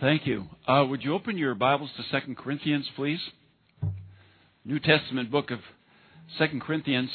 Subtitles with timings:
[0.00, 0.44] Thank you.
[0.64, 3.18] Uh, would you open your Bibles to Second Corinthians, please?
[4.64, 5.58] New Testament book of
[6.38, 7.10] Second Corinthians.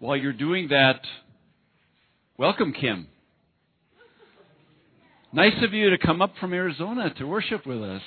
[0.00, 1.00] While you're doing that,
[2.36, 3.06] welcome, Kim.
[5.32, 8.02] Nice of you to come up from Arizona to worship with us.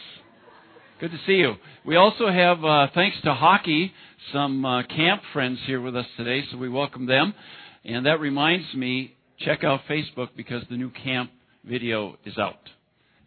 [0.99, 1.55] Good to see you.
[1.83, 3.93] We also have, uh, thanks to hockey,
[4.31, 7.33] some uh, camp friends here with us today, so we welcome them.
[7.83, 11.31] And that reminds me, check out Facebook because the new camp
[11.65, 12.59] video is out.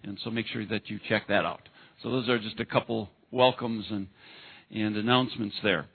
[0.05, 1.63] And so make sure that you check that out.
[2.03, 4.09] So those are just a couple welcomes and,
[4.71, 5.87] and announcements there.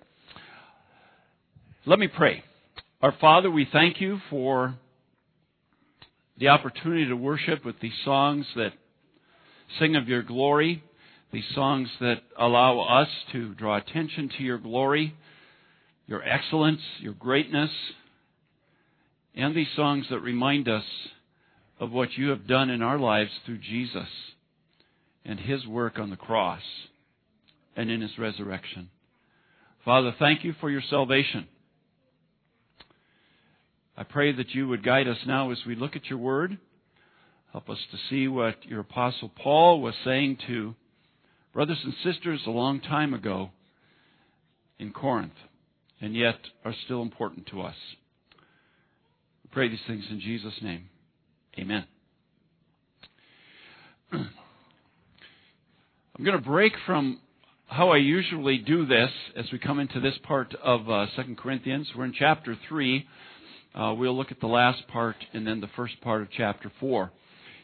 [1.86, 2.44] Let me pray.
[3.02, 4.76] Our Father, we thank you for
[6.38, 8.72] the opportunity to worship with these songs that
[9.80, 10.84] sing of your glory,
[11.32, 15.16] these songs that allow us to draw attention to your glory,
[16.08, 17.70] your excellence, your greatness,
[19.36, 20.84] and these songs that remind us
[21.80, 24.10] of what you have done in our lives through Jesus
[25.24, 26.62] and his work on the cross
[27.76, 28.90] and in his resurrection.
[29.86, 31.48] Father, thank you for your salvation.
[33.96, 36.58] I pray that you would guide us now as we look at your word.
[37.52, 40.76] Help us to see what your apostle Paul was saying to
[41.54, 43.52] brothers and sisters a long time ago
[44.78, 45.34] in Corinth,
[46.00, 47.76] and yet are still important to us.
[49.44, 50.90] We pray these things in Jesus' name.
[51.58, 51.86] Amen.
[54.12, 54.30] I'm
[56.24, 57.20] going to break from
[57.68, 61.88] how I usually do this as we come into this part of uh, 2 Corinthians.
[61.96, 63.08] We're in chapter 3.
[63.74, 67.12] Uh, we'll look at the last part and then the first part of chapter 4.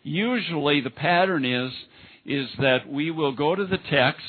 [0.03, 1.71] Usually the pattern is,
[2.25, 4.21] is that we will go to the text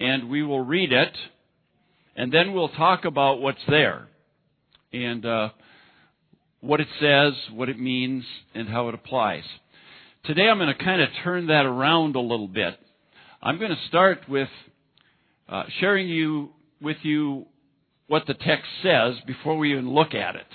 [0.00, 1.16] and we will read it
[2.16, 4.08] and then we'll talk about what's there.
[4.92, 5.50] And uh,
[6.60, 9.44] what it says, what it means, and how it applies.
[10.24, 12.78] Today I'm going to kind of turn that around a little bit.
[13.42, 14.48] I'm going to start with
[15.48, 16.50] uh, sharing you
[16.80, 17.46] with you
[18.08, 20.46] what the text says before we even look at it.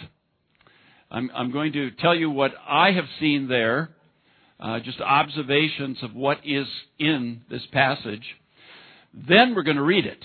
[1.09, 3.89] I'm, I'm going to tell you what I have seen there,
[4.59, 8.23] uh, just observations of what is in this passage.
[9.13, 10.23] Then we're going to read it.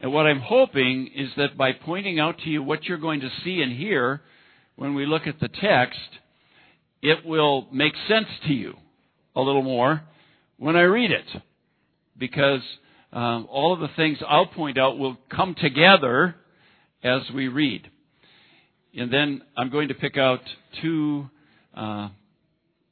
[0.00, 3.30] And what I'm hoping is that by pointing out to you what you're going to
[3.44, 4.22] see and hear
[4.76, 5.98] when we look at the text,
[7.02, 8.74] it will make sense to you
[9.34, 10.02] a little more
[10.56, 11.26] when I read it.
[12.16, 12.62] Because
[13.12, 16.36] um, all of the things I'll point out will come together
[17.02, 17.90] as we read.
[18.96, 20.40] And then I'm going to pick out
[20.80, 21.28] two
[21.74, 22.08] uh,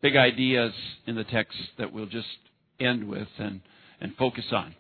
[0.03, 0.73] big ideas
[1.07, 2.27] in the text that we'll just
[2.79, 3.61] end with and,
[4.01, 4.75] and focus on.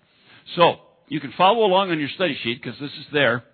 [0.54, 0.76] So,
[1.09, 3.44] you can follow along on your study sheet because this is there.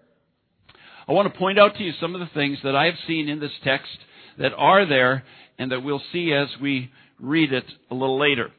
[1.08, 3.28] I want to point out to you some of the things that I have seen
[3.28, 3.98] in this text
[4.38, 5.24] that are there
[5.58, 6.90] and that we'll see as we
[7.20, 8.50] read it a little later.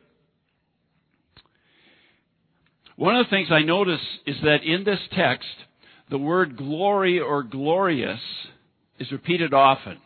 [2.95, 5.47] One of the things I notice is that in this text,
[6.11, 8.19] the word glory or glorious
[8.99, 9.97] is repeated often.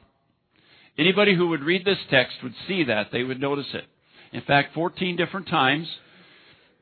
[0.98, 3.08] Anybody who would read this text would see that.
[3.12, 3.84] They would notice it.
[4.32, 5.88] In fact, 14 different times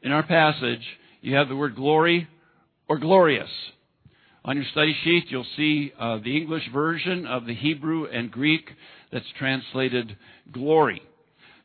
[0.03, 0.85] in our passage,
[1.25, 2.27] you have the word glory
[2.87, 3.49] or glorious.
[4.43, 8.69] On your study sheet, you'll see uh, the English version of the Hebrew and Greek
[9.11, 10.15] that's translated
[10.51, 11.01] glory.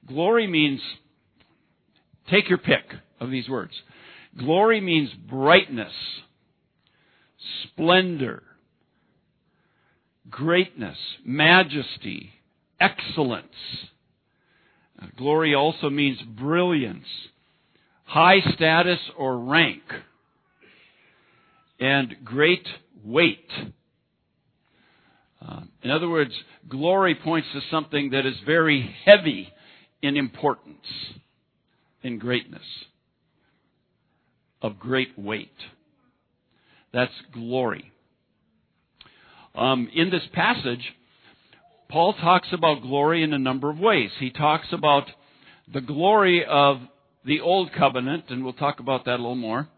[0.09, 0.81] Glory means,
[2.31, 2.84] take your pick
[3.21, 3.72] of these words.
[4.38, 5.92] Glory means brightness,
[7.65, 8.42] splendor,
[10.31, 12.31] greatness, majesty,
[12.81, 13.44] excellence.
[15.03, 17.04] Uh, glory also means brilliance,
[18.10, 19.82] high status or rank,
[21.78, 22.66] and great
[23.04, 23.48] weight.
[25.41, 26.32] Uh, in other words,
[26.69, 29.48] glory points to something that is very heavy
[30.03, 30.87] in importance,
[32.03, 32.65] in greatness,
[34.60, 35.54] of great weight.
[36.92, 37.92] That's glory.
[39.54, 40.82] Um, in this passage,
[41.88, 44.10] Paul talks about glory in a number of ways.
[44.18, 45.04] He talks about
[45.72, 46.80] the glory of
[47.25, 49.69] the Old Covenant, and we'll talk about that a little more.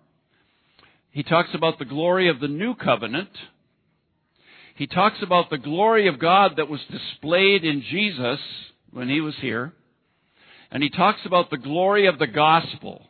[1.11, 3.31] He talks about the glory of the New Covenant.
[4.77, 8.39] He talks about the glory of God that was displayed in Jesus
[8.93, 9.73] when he was here.
[10.71, 13.03] And he talks about the glory of the gospel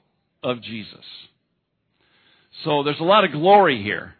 [0.42, 1.04] of Jesus.
[2.64, 4.14] So there's a lot of glory here.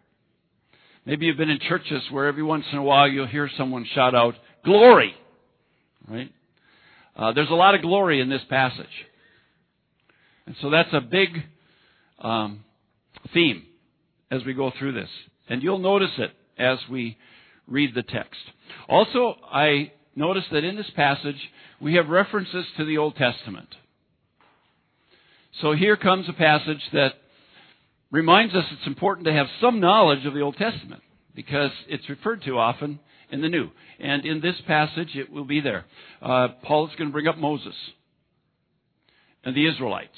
[1.05, 4.15] Maybe you've been in churches where every once in a while you'll hear someone shout
[4.15, 4.35] out,
[4.65, 5.15] glory!
[6.09, 6.33] Right?
[7.17, 8.87] Uh, there's a lot of glory in this passage.
[10.47, 11.29] And so that's a big
[12.19, 12.65] um,
[13.33, 13.65] theme
[14.31, 15.09] as we go through this.
[15.49, 17.17] And you'll notice it as we
[17.67, 18.41] read the text.
[18.89, 21.37] Also, I notice that in this passage
[21.81, 23.69] we have references to the Old Testament.
[25.61, 27.15] So here comes a passage that
[28.11, 31.03] reminds us it's important to have some knowledge of the Old Testament
[31.35, 33.01] because it's referred to often
[33.31, 33.71] in the New.
[33.99, 35.85] And in this passage, it will be there.
[36.21, 37.75] Uh, Paul is going to bring up Moses
[39.45, 40.11] and the Israelites.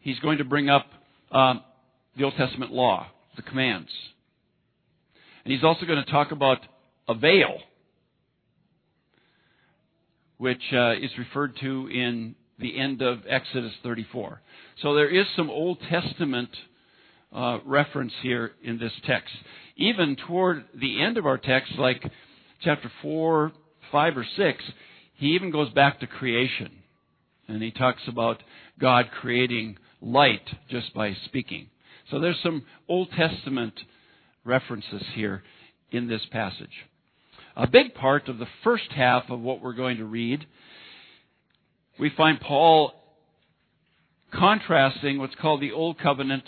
[0.00, 0.86] He's going to bring up
[1.30, 1.54] uh,
[2.16, 3.06] the Old Testament law,
[3.36, 3.90] the commands.
[5.44, 6.58] And he's also going to talk about
[7.08, 7.58] a veil,
[10.38, 14.40] which uh, is referred to in the end of Exodus 34.
[14.82, 16.50] So there is some Old Testament
[17.32, 19.32] uh, reference here in this text.
[19.76, 22.02] Even toward the end of our text, like
[22.62, 23.52] chapter 4,
[23.90, 24.64] 5, or 6,
[25.14, 26.81] he even goes back to creation.
[27.48, 28.42] And he talks about
[28.80, 31.68] God creating light just by speaking.
[32.10, 33.74] So there's some Old Testament
[34.44, 35.42] references here
[35.90, 36.72] in this passage.
[37.56, 40.46] A big part of the first half of what we're going to read,
[41.98, 42.92] we find Paul
[44.32, 46.44] contrasting what's called the Old Covenant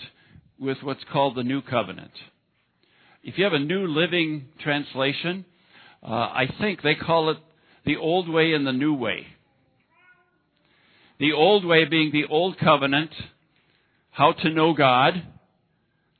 [0.58, 2.12] with what's called the New Covenant.
[3.22, 5.44] If you have a New Living Translation,
[6.02, 7.38] uh, I think they call it
[7.84, 9.26] the Old Way and the New Way.
[11.18, 13.10] The Old Way being the Old Covenant,
[14.10, 15.22] how to know God,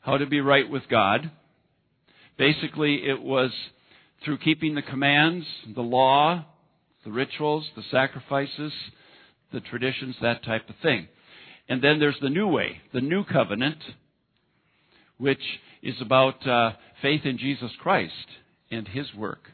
[0.01, 1.33] how to be right with God.
[2.39, 3.51] Basically, it was
[4.25, 6.45] through keeping the commands, the law,
[7.05, 8.73] the rituals, the sacrifices,
[9.53, 11.09] the traditions, that type of thing.
[11.69, 13.79] And then there's the new way, the new covenant,
[15.19, 15.43] which
[15.83, 18.13] is about uh, faith in Jesus Christ
[18.71, 19.51] and His work.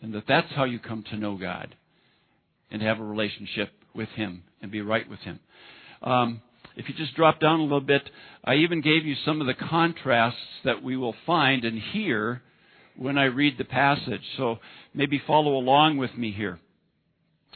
[0.00, 1.74] And that that's how you come to know God
[2.70, 5.40] and have a relationship with Him and be right with Him.
[6.02, 6.42] Um,
[6.76, 8.02] if you just drop down a little bit,
[8.44, 12.42] I even gave you some of the contrasts that we will find and hear
[12.96, 14.22] when I read the passage.
[14.36, 14.58] So
[14.92, 16.58] maybe follow along with me here.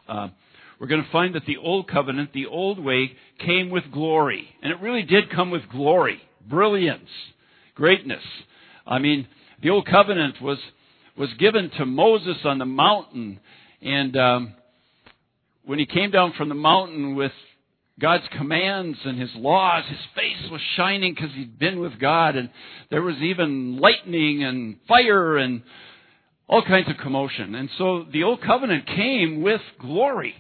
[0.09, 0.29] Uh,
[0.79, 3.13] we're going to find that the old covenant, the old way,
[3.45, 4.49] came with glory.
[4.63, 7.09] And it really did come with glory, brilliance,
[7.75, 8.23] greatness.
[8.87, 9.27] I mean,
[9.63, 10.59] the old covenant was,
[11.17, 13.41] was given to Moses on the mountain.
[13.83, 14.55] And um,
[15.69, 17.31] when he came down from the mountain with
[18.01, 22.37] God's commands and His laws, his face was shining because he'd been with God.
[22.37, 22.49] And
[22.91, 25.61] there was even lightning and fire and
[26.49, 27.55] all kinds of commotion.
[27.55, 30.35] And so the old covenant came with glory.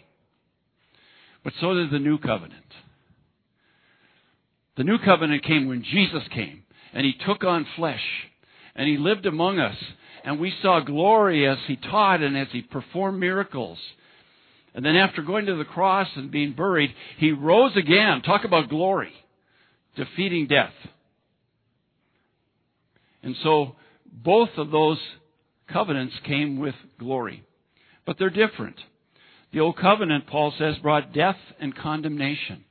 [1.45, 2.65] But so did the new covenant.
[4.79, 6.63] The new covenant came when Jesus came
[6.95, 8.01] and he took on flesh
[8.75, 9.77] and he lived among us
[10.25, 13.79] and we saw glory as he taught and as he performed miracles.
[14.79, 18.23] And then after going to the cross and being buried, he rose again.
[18.23, 19.11] Talk about glory.
[19.97, 20.73] Defeating death.
[23.25, 23.75] And so
[24.07, 24.99] both of those
[25.69, 27.43] covenants came with glory.
[28.07, 28.77] But they're different.
[29.53, 32.65] The old covenant, Paul says, brought death and condemnation.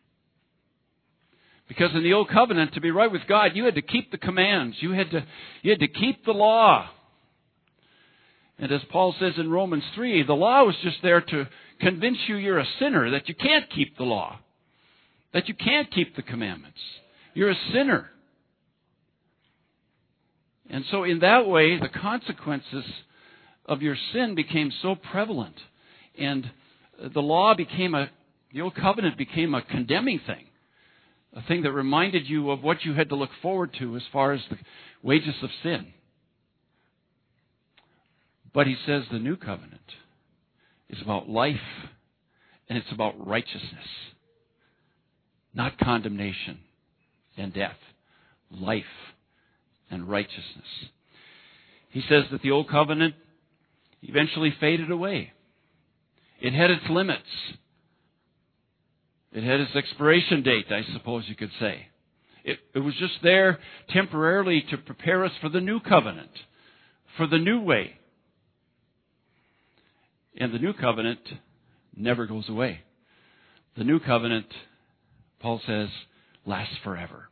[1.67, 4.17] Because in the old covenant, to be right with God, you had to keep the
[4.17, 4.77] commands.
[4.79, 5.25] You had to,
[5.61, 6.89] you had to keep the law.
[8.59, 11.47] And as Paul says in Romans 3, the law was just there to
[11.79, 14.39] convince you you're a sinner, that you can't keep the law,
[15.33, 16.79] that you can't keep the commandments.
[17.33, 18.09] You're a sinner.
[20.69, 22.83] And so in that way, the consequences
[23.65, 25.55] of your sin became so prevalent.
[26.17, 26.49] And
[27.13, 28.09] the law became a,
[28.53, 30.45] the old covenant became a condemning thing,
[31.33, 34.33] a thing that reminded you of what you had to look forward to as far
[34.33, 34.57] as the
[35.03, 35.93] wages of sin.
[38.53, 39.81] But he says the new covenant
[40.89, 41.55] is about life
[42.69, 43.87] and it's about righteousness,
[45.53, 46.59] not condemnation
[47.37, 47.77] and death,
[48.51, 48.83] life
[49.89, 50.67] and righteousness.
[51.89, 53.15] He says that the old covenant
[54.03, 55.33] eventually faded away.
[56.39, 57.23] It had its limits.
[59.31, 61.87] It had its expiration date, I suppose you could say.
[62.43, 66.31] It, it was just there temporarily to prepare us for the new covenant,
[67.17, 67.97] for the new way.
[70.37, 71.19] And the new covenant
[71.95, 72.81] never goes away.
[73.77, 74.47] The new covenant,
[75.39, 75.89] Paul says,
[76.45, 77.29] lasts forever.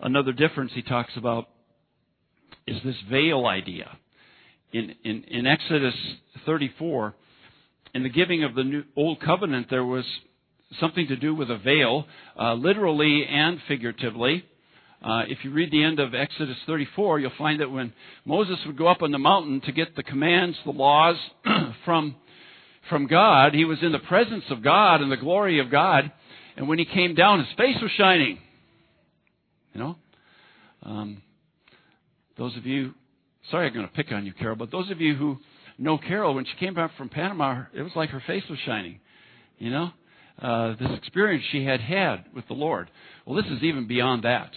[0.00, 1.48] Another difference he talks about
[2.66, 3.98] is this veil idea
[4.72, 5.94] in, in, in Exodus
[6.46, 7.14] 34,
[7.94, 10.04] in the giving of the new, Old Covenant, there was
[10.78, 12.06] something to do with a veil,
[12.38, 14.44] uh, literally and figuratively.
[15.02, 17.92] Uh, if you read the end of Exodus 34, you'll find that when
[18.24, 21.16] Moses would go up on the mountain to get the commands, the laws
[21.84, 22.16] from,
[22.88, 26.12] from God, he was in the presence of God and the glory of God.
[26.56, 28.38] And when he came down, his face was shining.
[29.72, 29.96] You know?
[30.82, 31.22] Um,
[32.36, 32.94] those of you
[33.50, 35.38] sorry I'm going to pick on you, Carol, but those of you who
[35.78, 39.00] know Carol, when she came back from Panama, it was like her face was shining.
[39.58, 39.90] You know?
[40.40, 42.90] Uh, this experience she had had with the Lord.
[43.26, 44.50] Well, this is even beyond that.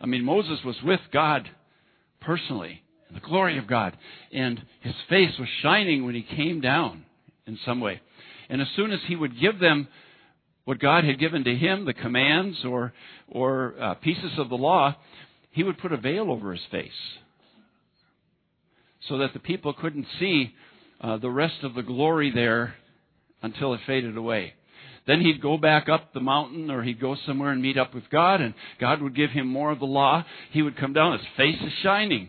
[0.00, 1.48] I mean, Moses was with God
[2.20, 3.96] personally, in the glory of God,
[4.32, 7.04] and his face was shining when he came down
[7.46, 8.00] in some way.
[8.48, 9.88] And as soon as he would give them
[10.64, 12.92] what God had given to him, the commands or,
[13.28, 14.96] or uh, pieces of the law,
[15.50, 16.90] he would put a veil over his face
[19.08, 20.54] so that the people couldn't see
[21.00, 22.74] uh, the rest of the glory there
[23.42, 24.54] until it faded away.
[25.06, 28.08] Then he'd go back up the mountain or he'd go somewhere and meet up with
[28.10, 30.24] God, and God would give him more of the law.
[30.52, 32.28] He would come down, his face is shining.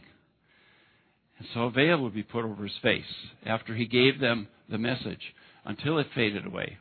[1.38, 3.04] And so a veil would be put over his face
[3.46, 5.22] after he gave them the message
[5.66, 6.78] until it faded away.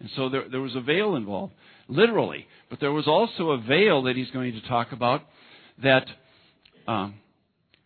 [0.00, 1.52] And so there, there was a veil involved,
[1.88, 2.46] literally.
[2.70, 5.22] But there was also a veil that he's going to talk about
[5.82, 6.06] that
[6.86, 7.14] um,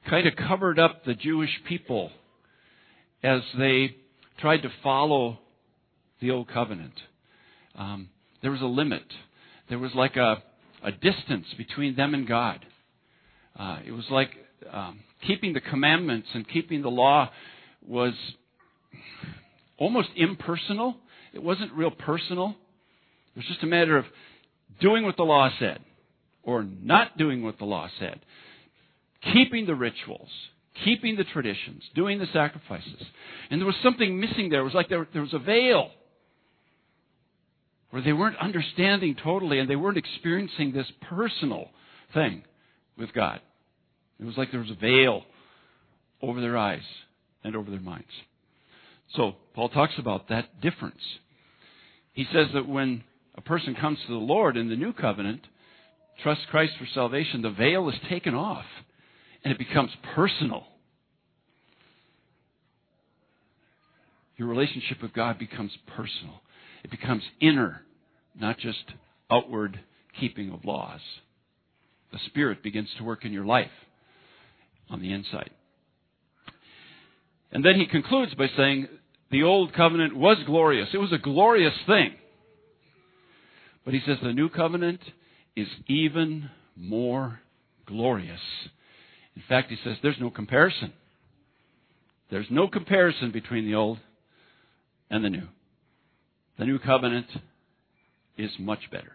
[0.08, 2.10] kind of covered up the Jewish people
[3.22, 3.96] as they
[4.40, 5.38] tried to follow
[6.20, 6.94] the old covenant.
[7.76, 8.08] Um,
[8.42, 9.04] there was a limit.
[9.68, 10.42] There was like a,
[10.82, 12.64] a distance between them and God.
[13.58, 14.30] Uh, it was like
[14.72, 17.30] um, keeping the commandments and keeping the law
[17.86, 18.14] was
[19.76, 20.96] almost impersonal.
[21.32, 22.56] It wasn't real personal.
[23.34, 24.04] It was just a matter of
[24.80, 25.80] doing what the law said
[26.42, 28.20] or not doing what the law said
[29.32, 30.28] keeping the rituals,
[30.84, 33.02] keeping the traditions, doing the sacrifices.
[33.50, 34.60] And there was something missing there.
[34.60, 35.90] It was like there, there was a veil
[37.90, 41.68] where they weren't understanding totally and they weren't experiencing this personal
[42.14, 42.42] thing
[42.96, 43.40] with God.
[44.20, 45.22] It was like there was a veil
[46.20, 46.82] over their eyes
[47.44, 48.08] and over their minds.
[49.16, 51.00] So, Paul talks about that difference.
[52.12, 53.04] He says that when
[53.36, 55.40] a person comes to the Lord in the new covenant,
[56.22, 58.64] trusts Christ for salvation, the veil is taken off
[59.44, 60.64] and it becomes personal.
[64.36, 66.40] Your relationship with God becomes personal.
[66.84, 67.82] It becomes inner,
[68.38, 68.84] not just
[69.30, 69.80] outward
[70.18, 71.00] keeping of laws.
[72.12, 73.70] The Spirit begins to work in your life
[74.88, 75.50] on the inside.
[77.52, 78.88] And then he concludes by saying,
[79.30, 80.88] the old covenant was glorious.
[80.92, 82.14] It was a glorious thing.
[83.84, 85.00] But he says the new covenant
[85.54, 87.40] is even more
[87.86, 88.40] glorious
[89.38, 90.92] in fact, he says there's no comparison.
[92.28, 94.00] There's no comparison between the old
[95.10, 95.46] and the new.
[96.58, 97.26] The new covenant
[98.36, 99.12] is much better.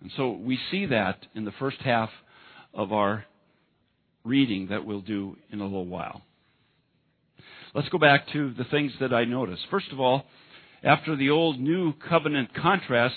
[0.00, 2.10] And so we see that in the first half
[2.74, 3.24] of our
[4.24, 6.22] reading that we'll do in a little while.
[7.74, 9.62] Let's go back to the things that I noticed.
[9.70, 10.24] First of all,
[10.82, 13.14] after the old new covenant contrast,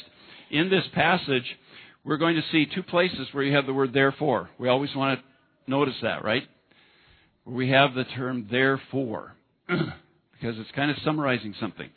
[0.51, 1.45] in this passage,
[2.03, 4.49] we're going to see two places where you have the word therefore.
[4.59, 6.43] We always want to notice that, right?
[7.45, 9.33] We have the term therefore,
[9.67, 11.89] because it's kind of summarizing something.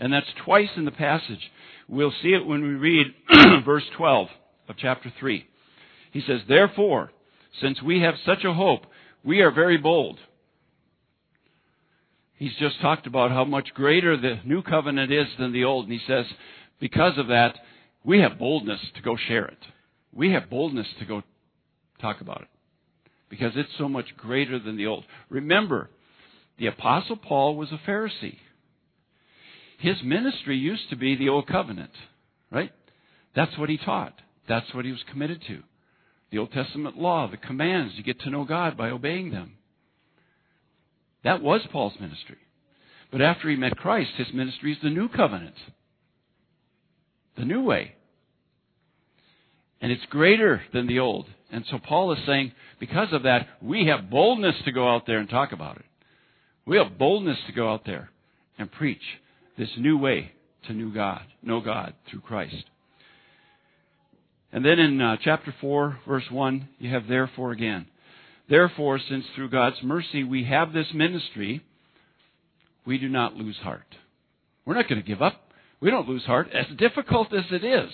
[0.00, 1.50] And that's twice in the passage.
[1.86, 3.06] We'll see it when we read
[3.64, 4.28] verse 12
[4.68, 5.46] of chapter 3.
[6.10, 7.12] He says, Therefore,
[7.60, 8.86] since we have such a hope,
[9.22, 10.18] we are very bold.
[12.36, 15.84] He's just talked about how much greater the new covenant is than the old.
[15.84, 16.24] And he says,
[16.80, 17.58] because of that,
[18.02, 19.58] we have boldness to go share it.
[20.14, 21.22] We have boldness to go
[22.00, 22.48] talk about it
[23.28, 25.04] because it's so much greater than the old.
[25.28, 25.90] Remember,
[26.58, 28.38] the Apostle Paul was a Pharisee.
[29.80, 31.90] His ministry used to be the Old Covenant,
[32.50, 32.72] right?
[33.34, 34.14] That's what he taught.
[34.48, 35.62] That's what he was committed to.
[36.30, 39.54] The Old Testament law, the commands, you get to know God by obeying them.
[41.24, 42.36] That was Paul's ministry.
[43.10, 45.56] But after he met Christ, his ministry is the New Covenant
[47.36, 47.94] the new way.
[49.80, 51.26] And it's greater than the old.
[51.50, 55.18] And so Paul is saying, because of that, we have boldness to go out there
[55.18, 55.86] and talk about it.
[56.66, 58.10] We have boldness to go out there
[58.58, 59.00] and preach
[59.60, 60.32] this new way
[60.66, 62.64] to new God, know God through Christ.
[64.52, 67.86] And then in uh, chapter 4, verse 1, you have therefore again.
[68.48, 71.62] Therefore, since through God's mercy we have this ministry,
[72.86, 73.94] we do not lose heart.
[74.64, 75.52] We're not going to give up.
[75.78, 77.90] We don't lose heart, as difficult as it is,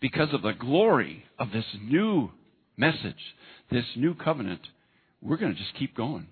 [0.00, 2.30] because of the glory of this new
[2.76, 3.34] message,
[3.72, 4.60] this new covenant.
[5.20, 6.28] We're going to just keep going.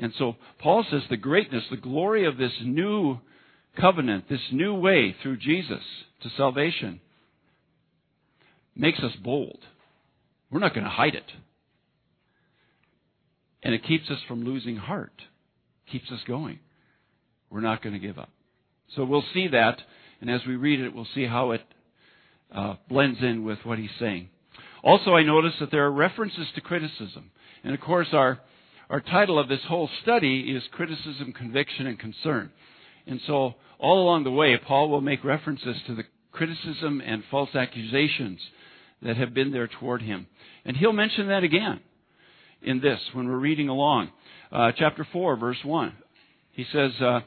[0.00, 3.18] And so Paul says the greatness, the glory of this new
[3.78, 5.82] covenant, this new way through Jesus
[6.22, 7.00] to salvation,
[8.74, 9.58] makes us bold.
[10.50, 11.30] We're not going to hide it.
[13.62, 15.12] And it keeps us from losing heart,
[15.92, 16.60] keeps us going.
[17.50, 18.30] We're not going to give up.
[18.96, 19.82] So we'll see that,
[20.22, 21.62] and as we read it, we'll see how it
[22.50, 24.30] uh, blends in with what he's saying.
[24.82, 27.30] Also, I notice that there are references to criticism.
[27.62, 28.40] And of course, our,
[28.90, 32.50] our title of this whole study is Criticism, Conviction, and Concern.
[33.06, 37.54] And so, all along the way, Paul will make references to the criticism and false
[37.54, 38.40] accusations
[39.02, 40.26] that have been there toward him.
[40.64, 41.78] And he'll mention that again
[42.62, 44.10] in this when we're reading along.
[44.50, 45.92] Uh, chapter 4, verse 1.
[46.50, 47.20] He says, uh,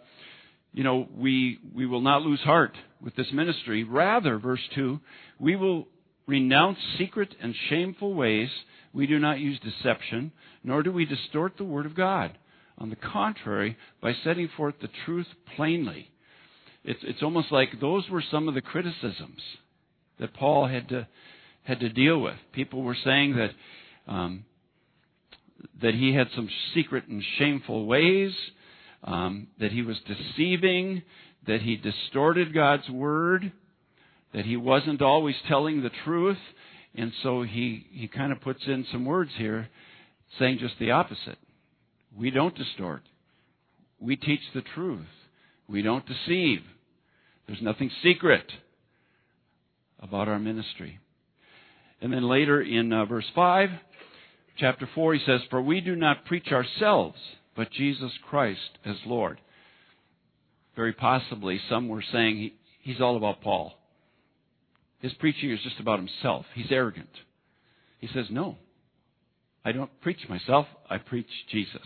[0.73, 3.85] you know, we, we will not lose heart with this ministry.
[3.85, 4.99] Rather, verse 2,
[5.39, 5.87] we will
[6.25, 8.49] renounce secret and shameful ways.
[8.93, 10.31] We do not use deception,
[10.63, 12.37] nor do we distort the word of God.
[12.77, 16.09] On the contrary, by setting forth the truth plainly.
[16.83, 19.41] It's, it's almost like those were some of the criticisms
[20.19, 21.07] that Paul had to,
[21.63, 22.35] had to deal with.
[22.51, 24.45] People were saying that, um,
[25.81, 28.31] that he had some secret and shameful ways,
[29.03, 31.03] um, that he was deceiving,
[31.47, 33.51] that he distorted God's word,
[34.33, 36.37] that he wasn't always telling the truth,
[36.95, 39.69] and so he, he kind of puts in some words here
[40.39, 41.37] saying just the opposite.
[42.15, 43.03] We don't distort.
[43.99, 45.05] We teach the truth.
[45.67, 46.59] We don't deceive.
[47.47, 48.51] There's nothing secret
[49.99, 50.99] about our ministry.
[52.01, 53.69] And then later in uh, verse 5,
[54.57, 57.17] chapter 4, he says, For we do not preach ourselves,
[57.55, 59.39] but Jesus Christ as Lord.
[60.75, 63.73] Very possibly, some were saying he, he's all about Paul.
[65.03, 66.45] His preaching is just about himself.
[66.55, 67.09] He's arrogant.
[67.99, 68.55] He says, No,
[69.65, 71.81] I don't preach myself, I preach Jesus.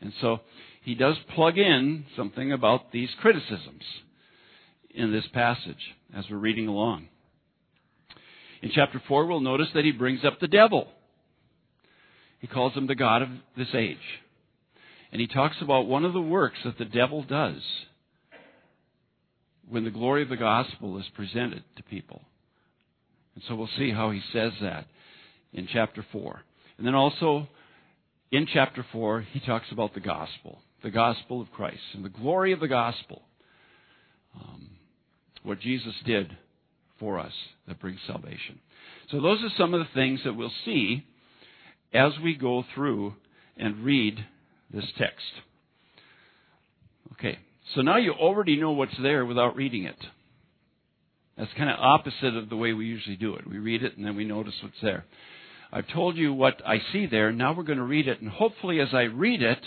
[0.00, 0.40] And so
[0.82, 3.84] he does plug in something about these criticisms
[4.92, 7.06] in this passage as we're reading along.
[8.62, 10.88] In chapter 4, we'll notice that he brings up the devil.
[12.40, 13.98] He calls him the God of this age.
[15.12, 17.62] And he talks about one of the works that the devil does
[19.68, 22.22] when the glory of the gospel is presented to people.
[23.40, 24.84] And so we'll see how he says that
[25.54, 26.42] in chapter 4.
[26.76, 27.48] And then also
[28.30, 32.52] in chapter 4, he talks about the gospel, the gospel of Christ, and the glory
[32.52, 33.22] of the gospel.
[34.38, 34.68] Um,
[35.42, 36.36] what Jesus did
[36.98, 37.32] for us
[37.66, 38.60] that brings salvation.
[39.10, 41.06] So those are some of the things that we'll see
[41.94, 43.14] as we go through
[43.56, 44.22] and read
[44.70, 45.24] this text.
[47.12, 47.38] Okay,
[47.74, 49.96] so now you already know what's there without reading it.
[51.40, 53.48] That's kind of opposite of the way we usually do it.
[53.48, 55.06] We read it and then we notice what's there.
[55.72, 57.32] I've told you what I see there.
[57.32, 58.20] Now we're going to read it.
[58.20, 59.58] And hopefully, as I read it,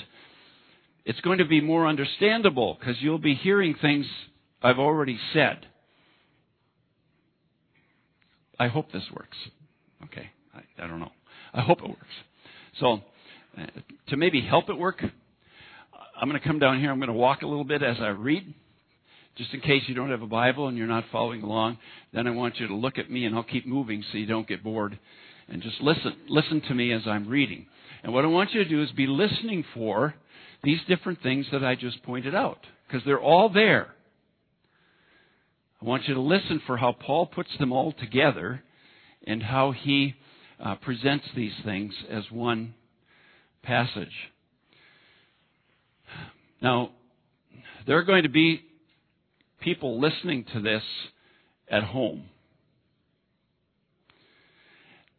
[1.04, 4.06] it's going to be more understandable because you'll be hearing things
[4.62, 5.66] I've already said.
[8.60, 9.38] I hope this works.
[10.04, 11.12] Okay, I, I don't know.
[11.56, 12.02] I hope it works.
[12.80, 13.00] So,
[13.58, 13.66] uh,
[14.10, 15.04] to maybe help it work,
[16.22, 16.92] I'm going to come down here.
[16.92, 18.54] I'm going to walk a little bit as I read,
[19.36, 21.78] just in case you don't have a Bible and you're not following along.
[22.13, 24.48] Then I want you to look at me, and I'll keep moving so you don't
[24.48, 25.00] get bored,
[25.48, 26.15] and just listen.
[26.30, 27.65] Listen to me as I'm reading.
[28.04, 30.13] And what I want you to do is be listening for
[30.63, 33.93] these different things that I just pointed out, because they're all there.
[35.82, 38.63] I want you to listen for how Paul puts them all together
[39.28, 40.15] and how he
[40.63, 42.76] uh, presents these things as one
[43.63, 44.13] passage.
[46.62, 46.91] Now,
[47.86, 48.62] there are going to be
[49.63, 50.84] people listening to this
[51.69, 52.26] at home.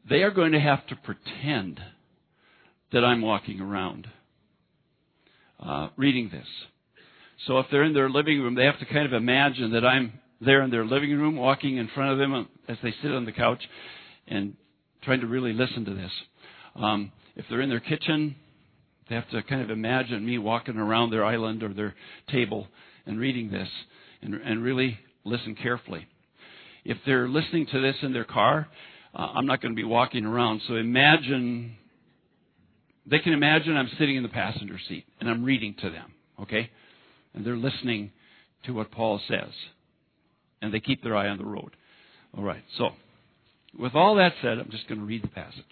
[0.09, 1.80] They are going to have to pretend
[2.92, 4.07] that I'm walking around
[5.59, 6.46] uh, reading this.
[7.46, 10.12] So if they're in their living room, they have to kind of imagine that I'm
[10.40, 13.33] there in their living room, walking in front of them as they sit on the
[13.33, 13.62] couch
[14.28, 14.57] and
[15.02, 16.11] trying to really listen to this.
[16.76, 18.37] Um, if they're in their kitchen,
[19.09, 21.94] they have to kind of imagine me walking around their island or their
[22.30, 22.68] table
[23.07, 23.68] and reading this
[24.25, 26.07] and, and really listen carefully.
[26.85, 28.69] If they're listening to this in their car,
[29.15, 30.63] uh, I'm not going to be walking around.
[30.67, 31.77] So imagine,
[33.07, 36.71] they can imagine I'm sitting in the passenger seat and I'm reading to them, okay?
[37.33, 38.13] And they're listening
[38.65, 39.51] to what Paul says
[40.61, 41.77] and they keep their eye on the road.
[42.37, 42.65] All right.
[42.79, 42.91] So,
[43.79, 45.65] with all that said, I'm just going to read the passage.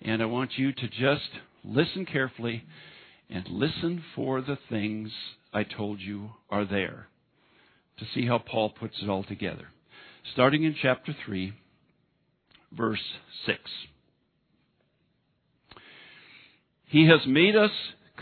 [0.00, 1.30] And I want you to just
[1.64, 2.64] listen carefully
[3.30, 5.10] and listen for the things
[5.54, 7.08] I told you are there
[7.98, 9.68] to see how Paul puts it all together.
[10.32, 11.52] Starting in chapter 3,
[12.72, 13.02] verse
[13.46, 13.58] 6.
[16.86, 17.70] He has made us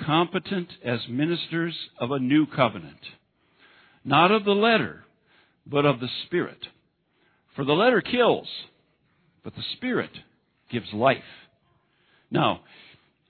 [0.06, 3.00] competent as ministers of a new covenant,
[4.04, 5.04] not of the letter
[5.66, 6.66] but of the Spirit.
[7.54, 8.48] For the letter kills,
[9.44, 10.10] but the Spirit
[10.70, 11.18] gives life.
[12.30, 12.60] Now,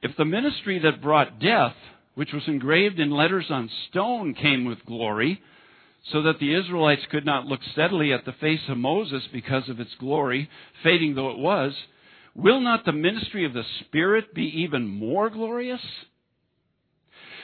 [0.02, 1.74] if the ministry that brought death,
[2.14, 5.40] which was engraved in letters on stone, came with glory,
[6.12, 9.80] so that the Israelites could not look steadily at the face of Moses because of
[9.80, 10.48] its glory,
[10.82, 11.74] fading though it was,
[12.34, 15.80] will not the ministry of the Spirit be even more glorious?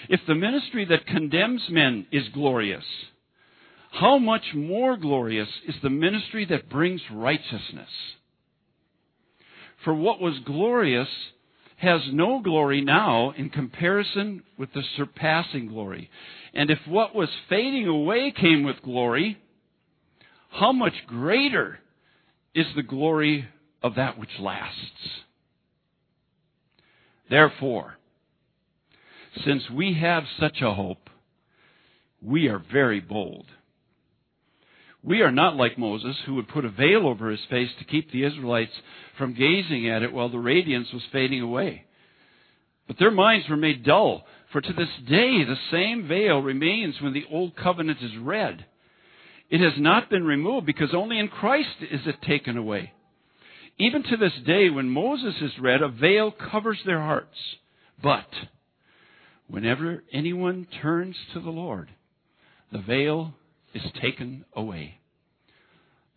[0.08, 2.84] If the ministry that condemns men is glorious,
[3.92, 7.88] how much more glorious is the ministry that brings righteousness?
[9.84, 11.08] For what was glorious
[11.76, 16.10] has no glory now in comparison with the surpassing glory.
[16.54, 19.38] And if what was fading away came with glory,
[20.50, 21.78] how much greater
[22.54, 23.46] is the glory
[23.82, 24.80] of that which lasts?
[27.28, 27.98] Therefore,
[29.44, 31.10] since we have such a hope,
[32.22, 33.46] we are very bold.
[35.06, 38.10] We are not like Moses, who would put a veil over his face to keep
[38.10, 38.72] the Israelites
[39.16, 41.84] from gazing at it while the radiance was fading away.
[42.88, 47.12] But their minds were made dull, for to this day the same veil remains when
[47.12, 48.66] the Old Covenant is read.
[49.48, 52.92] It has not been removed because only in Christ is it taken away.
[53.78, 57.36] Even to this day, when Moses is read, a veil covers their hearts.
[58.02, 58.26] But
[59.46, 61.90] whenever anyone turns to the Lord,
[62.72, 63.34] the veil
[63.74, 64.98] is taken away.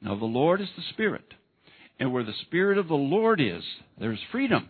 [0.02, 1.34] Now the Lord is the Spirit.
[2.00, 3.64] And where the Spirit of the Lord is,
[4.00, 4.70] there is freedom.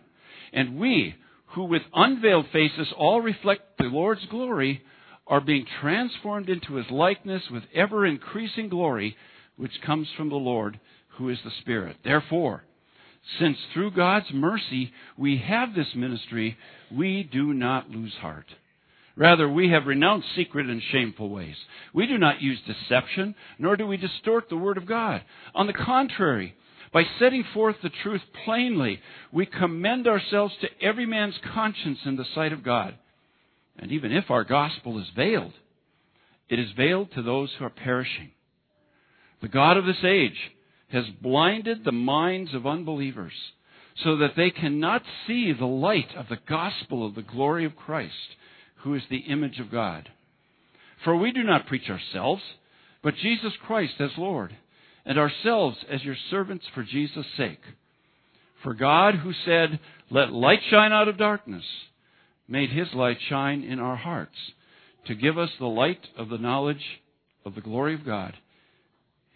[0.52, 1.14] And we,
[1.54, 4.82] who with unveiled faces all reflect the Lord's glory,
[5.26, 9.16] are being transformed into his likeness with ever increasing glory,
[9.56, 10.80] which comes from the Lord,
[11.16, 11.98] who is the Spirit.
[12.02, 12.64] Therefore,
[13.38, 16.56] since through God's mercy we have this ministry,
[16.90, 18.46] we do not lose heart.
[19.20, 21.54] Rather, we have renounced secret and shameful ways.
[21.92, 25.22] We do not use deception, nor do we distort the word of God.
[25.54, 26.54] On the contrary,
[26.90, 28.98] by setting forth the truth plainly,
[29.30, 32.94] we commend ourselves to every man's conscience in the sight of God.
[33.78, 35.52] And even if our gospel is veiled,
[36.48, 38.30] it is veiled to those who are perishing.
[39.42, 40.50] The God of this age
[40.92, 43.34] has blinded the minds of unbelievers
[44.02, 48.14] so that they cannot see the light of the gospel of the glory of Christ
[48.82, 50.08] who is the image of God.
[51.04, 52.42] For we do not preach ourselves,
[53.02, 54.56] but Jesus Christ as Lord,
[55.04, 57.60] and ourselves as your servants for Jesus' sake.
[58.62, 61.64] For God, who said, Let light shine out of darkness,
[62.46, 64.36] made his light shine in our hearts
[65.06, 67.00] to give us the light of the knowledge
[67.44, 68.34] of the glory of God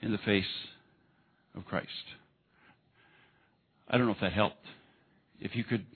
[0.02, 0.44] in the face
[1.56, 1.88] of Christ.
[3.88, 4.64] I don't know if that helped.
[5.40, 5.86] If you could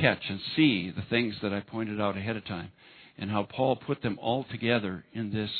[0.00, 2.70] catch and see the things that I pointed out ahead of time
[3.18, 5.50] and how Paul put them all together in this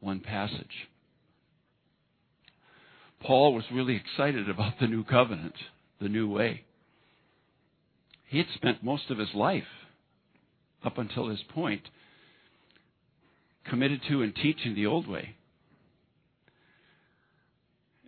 [0.00, 0.88] one passage.
[3.20, 5.54] Paul was really excited about the new covenant,
[6.00, 6.64] the new way.
[8.26, 9.64] He had spent most of his life,
[10.84, 11.82] up until this point,
[13.64, 15.36] committed to and teaching the old way.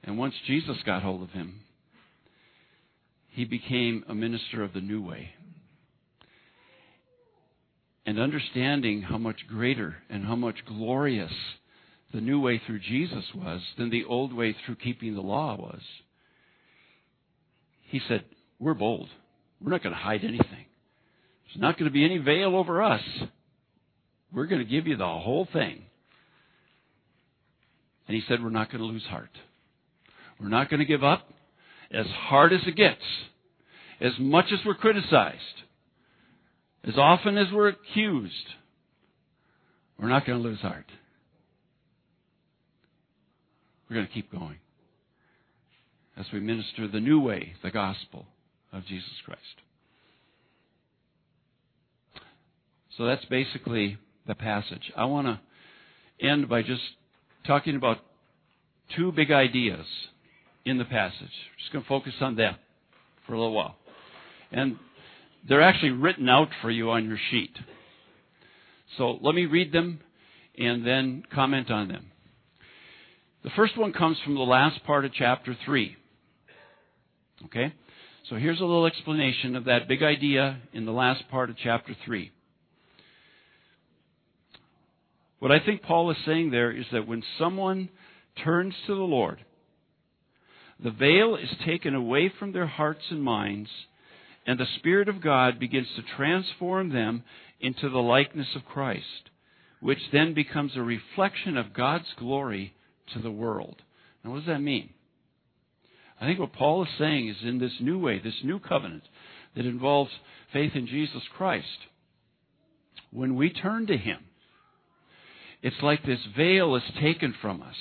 [0.04, 1.60] And once Jesus got hold of him,
[3.36, 5.28] he became a minister of the new way.
[8.06, 11.32] And understanding how much greater and how much glorious
[12.14, 15.82] the new way through Jesus was than the old way through keeping the law was,
[17.82, 18.24] he said,
[18.58, 19.10] We're bold.
[19.60, 20.64] We're not going to hide anything.
[21.44, 23.02] There's not going to be any veil over us.
[24.32, 25.82] We're going to give you the whole thing.
[28.08, 29.28] And he said, We're not going to lose heart.
[30.40, 31.28] We're not going to give up
[31.90, 33.02] as hard as it gets,
[34.00, 35.62] as much as we're criticized,
[36.84, 38.34] as often as we're accused,
[39.98, 40.86] we're not going to lose heart.
[43.88, 44.56] We're going to keep going
[46.16, 48.26] as we minister the new way, the gospel
[48.72, 49.40] of Jesus Christ.
[52.96, 54.92] So that's basically the passage.
[54.96, 56.82] I want to end by just
[57.46, 57.98] talking about
[58.96, 59.84] two big ideas
[60.66, 61.20] in the passage.
[61.20, 62.56] We're just going to focus on them
[63.26, 63.76] for a little while.
[64.52, 64.76] And
[65.48, 67.56] they're actually written out for you on your sheet.
[68.98, 70.00] So let me read them
[70.58, 72.10] and then comment on them.
[73.44, 75.96] The first one comes from the last part of chapter 3.
[77.46, 77.72] Okay?
[78.28, 81.94] So here's a little explanation of that big idea in the last part of chapter
[82.04, 82.32] 3.
[85.38, 87.88] What I think Paul is saying there is that when someone
[88.42, 89.44] turns to the Lord,
[90.82, 93.70] the veil is taken away from their hearts and minds,
[94.46, 97.24] and the Spirit of God begins to transform them
[97.60, 99.30] into the likeness of Christ,
[99.80, 102.74] which then becomes a reflection of God's glory
[103.14, 103.76] to the world.
[104.22, 104.90] Now, what does that mean?
[106.20, 109.04] I think what Paul is saying is in this new way, this new covenant
[109.54, 110.10] that involves
[110.52, 111.66] faith in Jesus Christ,
[113.10, 114.18] when we turn to Him,
[115.66, 117.74] It's like this veil is taken from us.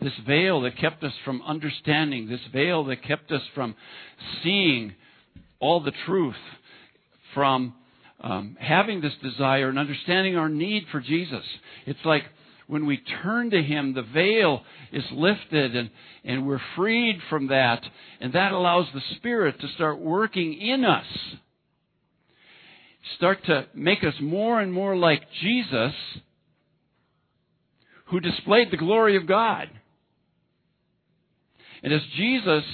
[0.00, 3.74] This veil that kept us from understanding, this veil that kept us from
[4.42, 4.94] seeing
[5.60, 6.34] all the truth,
[7.34, 7.74] from
[8.22, 11.44] um, having this desire and understanding our need for Jesus.
[11.84, 12.22] It's like
[12.68, 15.90] when we turn to Him, the veil is lifted and,
[16.24, 17.82] and we're freed from that.
[18.18, 21.04] And that allows the Spirit to start working in us.
[23.18, 25.92] Start to make us more and more like Jesus,
[28.06, 29.68] who displayed the glory of God.
[31.82, 32.64] And as Jesus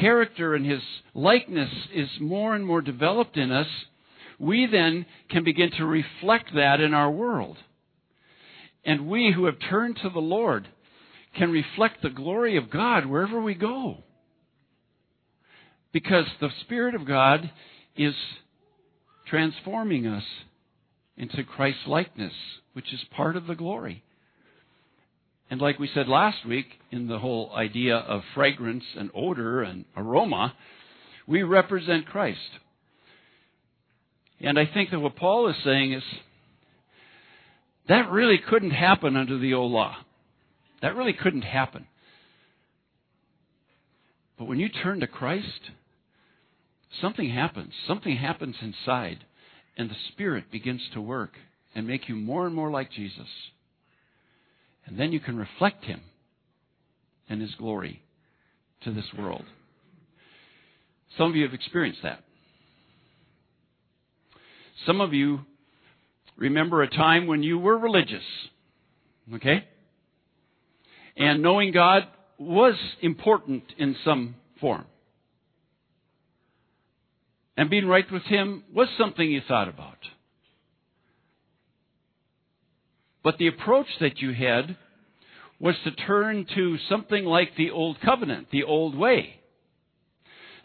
[0.00, 0.82] character and his
[1.14, 3.68] likeness is more and more developed in us,
[4.38, 7.56] we then can begin to reflect that in our world.
[8.84, 10.68] And we who have turned to the Lord
[11.36, 13.98] can reflect the glory of God wherever we go.
[15.92, 17.50] Because the Spirit of God
[17.96, 18.14] is
[19.26, 20.24] transforming us
[21.16, 22.32] into Christ's likeness,
[22.76, 24.02] which is part of the glory.
[25.48, 29.86] And like we said last week, in the whole idea of fragrance and odor and
[29.96, 30.52] aroma,
[31.26, 32.38] we represent Christ.
[34.40, 36.02] And I think that what Paul is saying is
[37.88, 39.96] that really couldn't happen under the old law.
[40.82, 41.86] That really couldn't happen.
[44.38, 45.70] But when you turn to Christ,
[47.00, 47.72] something happens.
[47.88, 49.24] Something happens inside,
[49.78, 51.32] and the Spirit begins to work
[51.76, 53.28] and make you more and more like Jesus.
[54.86, 56.00] And then you can reflect Him
[57.28, 58.02] and His glory
[58.82, 59.44] to this world.
[61.18, 62.20] Some of you have experienced that.
[64.86, 65.40] Some of you
[66.38, 68.24] remember a time when you were religious.
[69.34, 69.64] Okay?
[71.14, 72.04] And knowing God
[72.38, 74.86] was important in some form.
[77.54, 79.98] And being right with Him was something you thought about.
[83.26, 84.76] But the approach that you had
[85.58, 89.40] was to turn to something like the Old Covenant, the old way.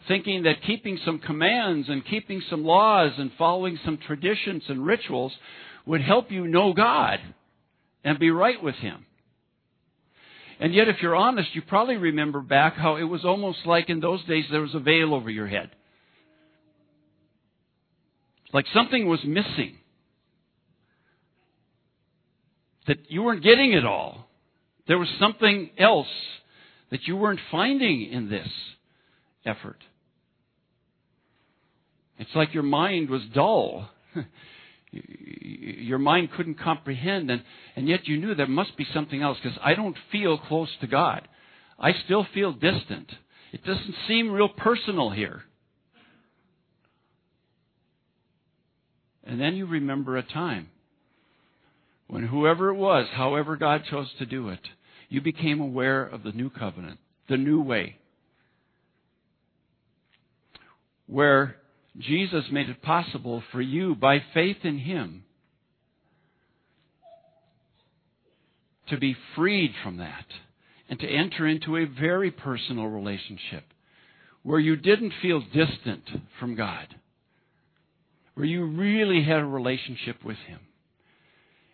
[0.06, 5.32] Thinking that keeping some commands and keeping some laws and following some traditions and rituals
[5.86, 7.18] would help you know God
[8.04, 9.06] and be right with Him.
[10.60, 13.98] And yet, if you're honest, you probably remember back how it was almost like in
[13.98, 15.70] those days there was a veil over your head.
[18.52, 19.78] Like something was missing
[22.86, 24.28] that you weren't getting it all.
[24.88, 26.08] There was something else
[26.90, 28.48] that you weren't finding in this
[29.46, 29.78] effort.
[32.18, 33.88] It's like your mind was dull.
[34.90, 37.42] your mind couldn't comprehend, and,
[37.76, 40.86] and yet you knew there must be something else because I don't feel close to
[40.86, 41.26] God.
[41.78, 43.10] I still feel distant.
[43.52, 45.42] It doesn't seem real personal here.
[49.24, 50.68] And then you remember a time
[52.06, 54.60] when whoever it was, however God chose to do it,
[55.08, 57.96] you became aware of the new covenant, the new way,
[61.06, 61.56] where
[61.98, 65.24] Jesus made it possible for you, by faith in Him,
[68.88, 70.26] to be freed from that
[70.88, 73.64] and to enter into a very personal relationship
[74.42, 76.04] where you didn't feel distant
[76.38, 76.86] from God,
[78.34, 80.60] where you really had a relationship with Him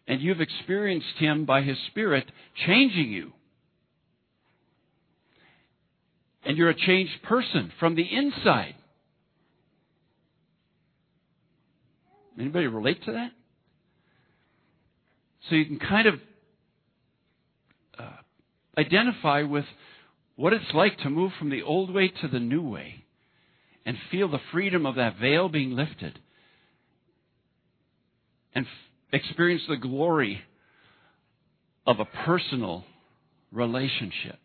[0.09, 2.29] and you've experienced Him by His Spirit
[2.67, 3.33] changing you.
[6.45, 8.75] And you're a changed person from the inside.
[12.41, 13.33] Anybody relate to that?
[15.49, 16.15] So you can kind of
[17.99, 18.11] uh,
[18.79, 19.65] identify with
[20.37, 23.05] what it's like to move from the old way to the new way
[23.85, 26.19] and feel the freedom of that veil being lifted
[28.55, 28.67] and
[29.13, 30.41] experience the glory
[31.87, 32.85] of a personal
[33.51, 34.39] relationship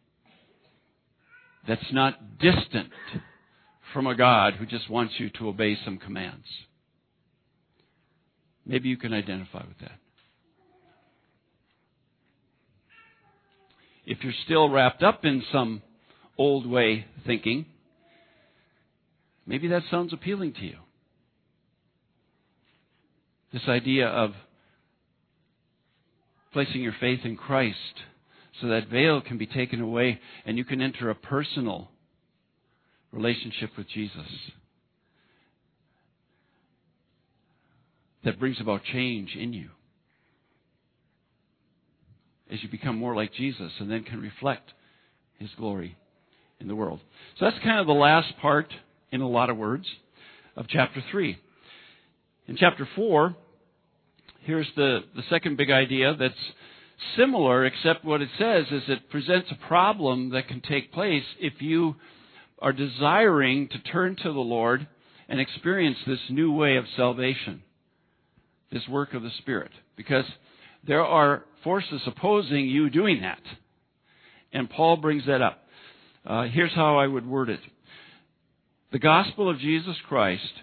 [1.67, 2.89] that's not distant
[3.93, 6.45] from a God who just wants you to obey some commands.
[8.65, 9.99] Maybe you can identify with that.
[14.05, 15.81] If you're still wrapped up in some
[16.37, 17.65] old way thinking,
[19.45, 20.77] maybe that sounds appealing to you.
[23.53, 24.31] This idea of
[26.53, 27.77] placing your faith in Christ
[28.61, 31.89] so that veil can be taken away and you can enter a personal
[33.11, 34.27] relationship with Jesus
[38.23, 39.69] that brings about change in you
[42.51, 44.71] as you become more like Jesus and then can reflect
[45.39, 45.97] his glory
[46.59, 46.99] in the world.
[47.39, 48.67] So that's kind of the last part,
[49.11, 49.85] in a lot of words,
[50.55, 51.37] of chapter 3.
[52.47, 53.35] In chapter 4,
[54.45, 56.33] here's the, the second big idea that's
[57.17, 61.61] similar, except what it says is it presents a problem that can take place if
[61.61, 61.95] you
[62.59, 64.87] are desiring to turn to the Lord
[65.27, 67.63] and experience this new way of salvation,
[68.71, 69.71] this work of the Spirit.
[69.95, 70.25] Because
[70.85, 73.41] there are forces opposing you doing that.
[74.51, 75.63] And Paul brings that up.
[76.25, 77.59] Uh, here's how I would word it
[78.91, 80.53] The gospel of Jesus Christ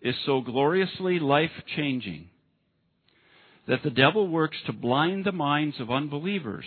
[0.00, 2.28] is so gloriously life changing
[3.68, 6.64] that the devil works to blind the minds of unbelievers,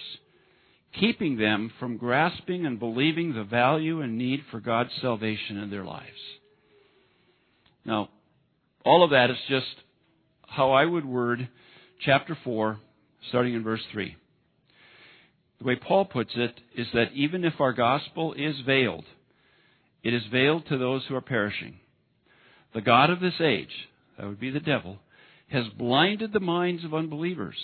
[1.00, 5.84] keeping them from grasping and believing the value and need for God's salvation in their
[5.84, 6.10] lives.
[7.86, 8.10] Now,
[8.84, 9.66] all of that is just
[10.48, 11.50] how I would word
[12.04, 12.80] chapter 4,
[13.30, 14.16] starting in verse 3.
[15.60, 19.06] The way Paul puts it is that even if our gospel is veiled,
[20.04, 21.80] it is veiled to those who are perishing.
[22.74, 23.70] The God of this age,
[24.18, 25.00] that would be the devil,
[25.56, 27.56] has blinded the minds of unbelievers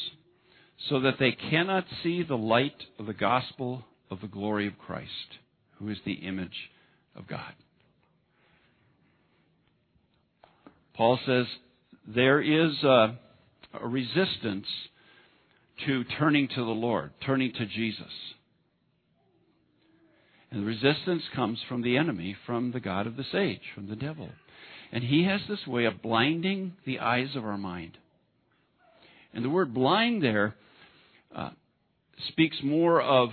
[0.90, 5.10] so that they cannot see the light of the gospel of the glory of Christ,
[5.78, 6.72] who is the image
[7.18, 7.54] of God.
[10.94, 11.48] Paul says
[12.08, 13.20] there is a,
[13.82, 14.68] a resistance
[15.86, 18.06] to turning to the Lord, turning to Jesus.
[20.50, 23.98] And the resistance comes from the enemy, from the God of this age, from the
[23.98, 24.30] devil.
[24.92, 27.98] And he has this way of blinding the eyes of our mind.
[29.34, 30.56] And the word blind there
[31.34, 31.52] uh,
[32.28, 33.30] speaks more of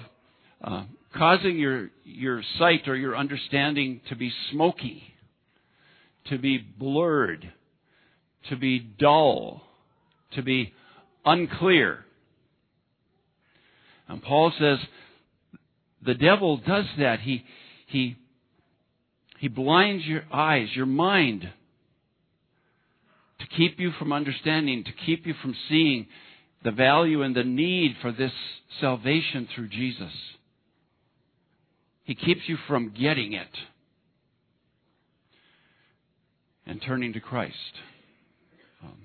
[0.63, 0.85] uh,
[1.17, 5.03] causing your, your sight or your understanding to be smoky,
[6.27, 7.53] to be blurred,
[8.51, 9.63] to be dull,
[10.35, 10.73] to be
[11.25, 12.05] unclear.
[14.07, 14.79] And Paul says
[16.05, 17.21] the devil does that.
[17.21, 17.45] He,
[17.87, 18.17] he
[19.39, 21.49] he blinds your eyes, your mind,
[23.39, 26.09] to keep you from understanding, to keep you from seeing
[26.65, 28.33] the value and the need for this
[28.81, 30.13] salvation through Jesus.
[32.03, 33.47] He keeps you from getting it
[36.67, 37.55] and turning to Christ.
[38.83, 38.97] Um,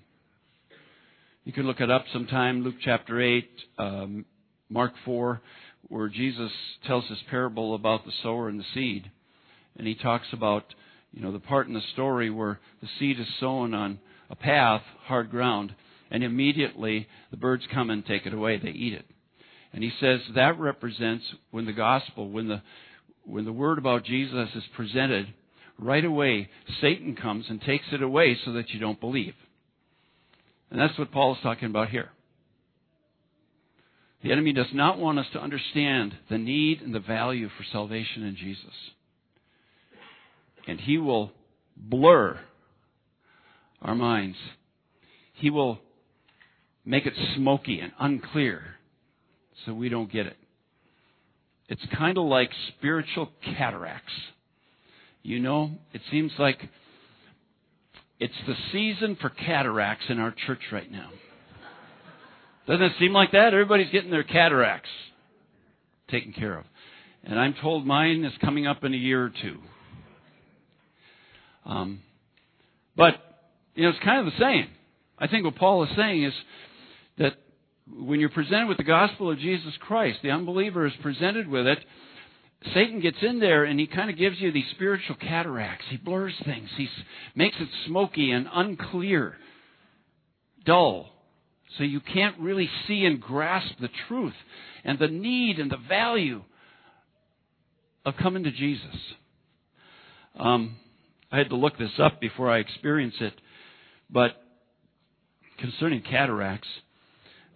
[1.43, 4.25] you can look it up sometime, Luke chapter 8, um,
[4.67, 5.41] Mark 4,
[5.89, 6.51] where Jesus
[6.87, 9.11] tells this parable about the sower and the seed
[9.77, 10.65] and he talks about
[11.11, 14.81] you know the part in the story where the seed is sown on a path,
[15.05, 15.73] hard ground,
[16.09, 18.57] and immediately the birds come and take it away.
[18.57, 19.05] They eat it.
[19.73, 22.61] And he says that represents when the gospel, when the
[23.25, 25.33] when the word about Jesus is presented,
[25.79, 26.49] right away
[26.81, 29.33] Satan comes and takes it away so that you don't believe.
[30.69, 32.09] And that's what Paul is talking about here.
[34.23, 38.23] The enemy does not want us to understand the need and the value for salvation
[38.23, 38.73] in Jesus
[40.67, 41.31] and He will
[41.75, 42.39] blur
[43.81, 44.37] our minds.
[45.33, 45.79] He will
[46.85, 48.63] make it smoky and unclear
[49.65, 50.37] so we don't get it.
[51.69, 54.11] It's kind of like spiritual cataracts.
[55.21, 56.59] You know, it seems like
[58.19, 61.09] it's the season for cataracts in our church right now.
[62.67, 63.53] Doesn't it seem like that?
[63.53, 64.89] Everybody's getting their cataracts
[66.09, 66.65] taken care of.
[67.23, 69.59] And I'm told mine is coming up in a year or two.
[71.65, 72.01] Um,
[72.95, 73.15] but,
[73.75, 74.67] you know, it's kind of the same.
[75.17, 76.33] I think what Paul is saying is
[77.17, 77.33] that
[77.91, 81.79] when you're presented with the gospel of Jesus Christ, the unbeliever is presented with it.
[82.73, 85.85] Satan gets in there and he kind of gives you these spiritual cataracts.
[85.89, 86.69] He blurs things.
[86.77, 86.87] He
[87.35, 89.35] makes it smoky and unclear,
[90.65, 91.09] dull.
[91.77, 94.33] So you can't really see and grasp the truth
[94.83, 96.41] and the need and the value
[98.05, 98.95] of coming to Jesus.
[100.37, 100.77] Um,
[101.33, 103.33] I had to look this up before I experienced it.
[104.07, 104.33] But
[105.57, 106.67] concerning cataracts,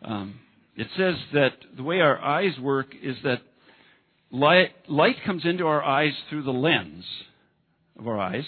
[0.02, 0.40] um,
[0.76, 3.42] it says that the way our eyes work is that
[4.32, 7.06] light, light comes into our eyes through the lens
[8.00, 8.46] of our eyes.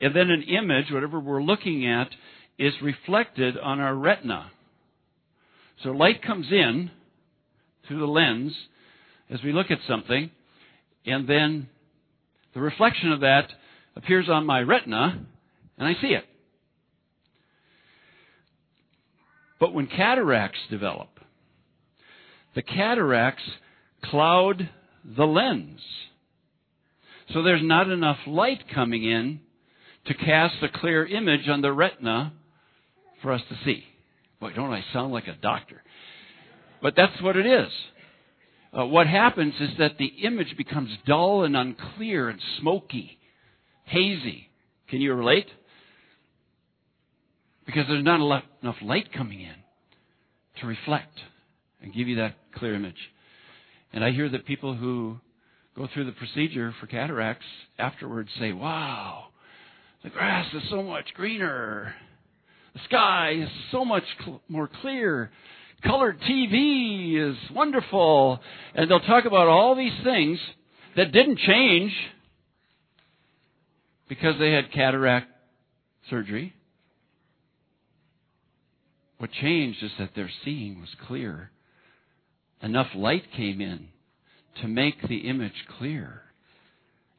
[0.00, 2.08] And then an image, whatever we're looking at,
[2.58, 4.50] is reflected on our retina.
[5.84, 6.90] So light comes in
[7.86, 8.52] through the lens
[9.30, 10.32] as we look at something,
[11.04, 11.68] and then
[12.56, 13.48] the reflection of that
[13.96, 15.26] appears on my retina,
[15.76, 16.24] and I see it.
[19.60, 21.10] But when cataracts develop,
[22.54, 23.42] the cataracts
[24.04, 24.70] cloud
[25.04, 25.80] the lens.
[27.34, 29.40] So there's not enough light coming in
[30.06, 32.32] to cast a clear image on the retina
[33.20, 33.84] for us to see.
[34.40, 35.82] Boy, don't I sound like a doctor?
[36.80, 37.68] But that's what it is
[38.78, 43.18] uh, what happens is that the image becomes dull and unclear and smoky,
[43.84, 44.48] hazy.
[44.88, 45.46] Can you relate?
[47.66, 48.20] because there's not
[48.62, 49.54] enough light coming in
[50.60, 51.18] to reflect
[51.82, 52.96] and give you that clear image.
[53.92, 55.18] And I hear that people who
[55.76, 57.44] go through the procedure for cataracts
[57.78, 59.26] afterwards say, wow,
[60.02, 61.94] the grass is so much greener.
[62.74, 65.30] The sky is so much cl- more clear.
[65.86, 68.40] Colored TV is wonderful.
[68.74, 70.38] And they'll talk about all these things
[70.96, 71.92] that didn't change
[74.08, 75.28] because they had cataract
[76.10, 76.52] surgery.
[79.18, 81.50] What changed is that their seeing was clear.
[82.62, 83.88] Enough light came in
[84.60, 86.22] to make the image clear.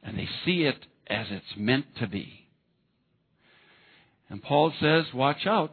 [0.02, 2.46] And they see it as it's meant to be.
[4.28, 5.72] And Paul says, watch out.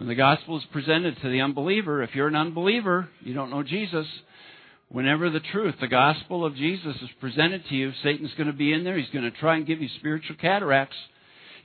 [0.00, 3.62] When the gospel is presented to the unbeliever, if you're an unbeliever, you don't know
[3.62, 4.06] Jesus,
[4.88, 8.72] whenever the truth, the gospel of Jesus is presented to you, Satan's going to be
[8.72, 8.96] in there.
[8.96, 10.96] He's going to try and give you spiritual cataracts.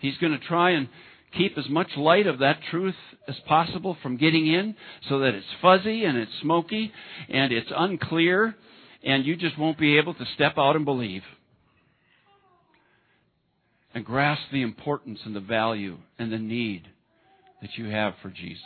[0.01, 0.89] He's going to try and
[1.37, 4.75] keep as much light of that truth as possible from getting in
[5.07, 6.91] so that it's fuzzy and it's smoky
[7.29, 8.53] and it's unclear
[9.01, 11.23] and you just won't be able to step out and believe
[13.93, 16.89] and grasp the importance and the value and the need
[17.65, 18.61] that you have for Jesus.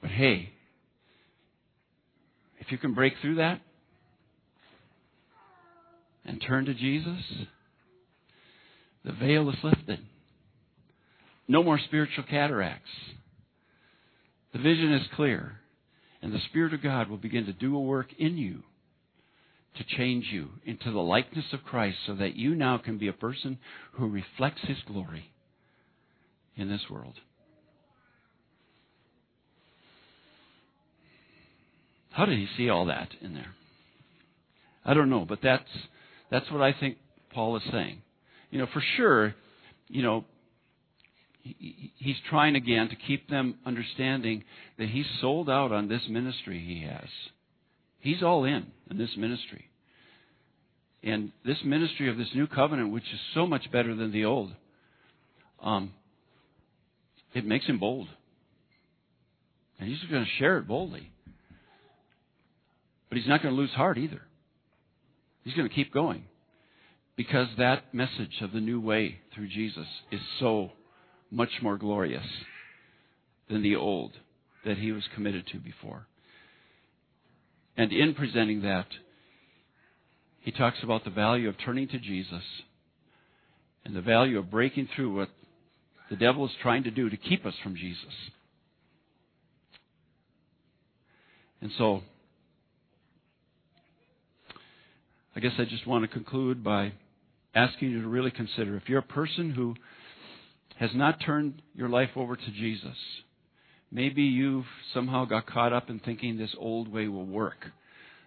[0.00, 0.48] But hey,
[2.60, 3.60] if you can break through that
[6.24, 7.20] and turn to Jesus,
[9.04, 9.98] the veil is lifted.
[11.46, 12.88] No more spiritual cataracts.
[14.54, 15.58] The vision is clear,
[16.22, 18.62] and the Spirit of God will begin to do a work in you
[19.76, 23.12] to change you into the likeness of Christ so that you now can be a
[23.12, 23.58] person
[23.92, 25.32] who reflects His glory
[26.56, 27.14] in this world.
[32.10, 33.54] How did he see all that in there?
[34.84, 35.62] I don't know, but that's
[36.30, 36.98] that's what I think
[37.32, 38.02] Paul is saying.
[38.50, 39.34] You know, for sure,
[39.88, 40.24] you know,
[41.42, 44.44] he's trying again to keep them understanding
[44.78, 47.08] that he's sold out on this ministry he has.
[48.00, 49.66] He's all in in this ministry.
[51.02, 54.52] And this ministry of this new covenant, which is so much better than the old,
[55.60, 55.92] um,
[57.34, 58.08] it makes him bold.
[59.78, 61.10] And he's going to share it boldly.
[63.08, 64.22] But he's not going to lose heart either.
[65.44, 66.24] He's going to keep going.
[67.16, 70.70] Because that message of the new way through Jesus is so
[71.30, 72.24] much more glorious
[73.50, 74.12] than the old
[74.64, 76.06] that he was committed to before.
[77.76, 78.86] And in presenting that,
[80.40, 82.42] he talks about the value of turning to Jesus
[83.84, 85.28] and the value of breaking through what
[86.12, 88.12] the devil is trying to do to keep us from Jesus.
[91.62, 92.02] And so,
[95.34, 96.92] I guess I just want to conclude by
[97.54, 99.74] asking you to really consider if you're a person who
[100.76, 102.98] has not turned your life over to Jesus,
[103.90, 107.64] maybe you've somehow got caught up in thinking this old way will work.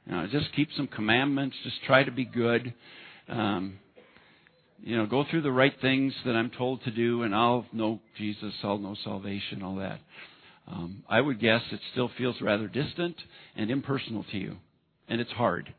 [0.07, 2.73] You know, just keep some commandments, just try to be good.
[3.29, 3.77] Um,
[4.81, 7.99] you know, go through the right things that I'm told to do, and I'll know
[8.17, 9.99] Jesus, I'll know salvation, all that.
[10.67, 13.15] Um, I would guess it still feels rather distant
[13.55, 14.57] and impersonal to you,
[15.07, 15.73] and it's hard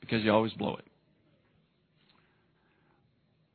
[0.00, 0.84] because you always blow it.